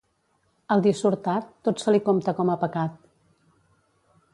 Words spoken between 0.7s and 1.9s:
Al dissortat, tot